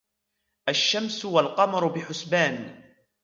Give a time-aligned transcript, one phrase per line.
[0.69, 2.83] الشَّمْسُ وَالْقَمَرُ بِحُسْبَانٍ